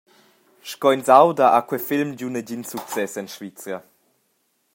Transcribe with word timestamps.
Sco 0.69 0.89
ins 0.95 1.09
auda 1.21 1.47
ha 1.49 1.61
quei 1.67 1.81
film 1.89 2.09
giu 2.17 2.29
negin 2.31 2.63
success 2.71 3.13
en 3.21 3.27
Svizra. 3.35 3.79